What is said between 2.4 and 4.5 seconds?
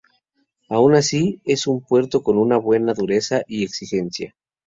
buena dureza y exigencia.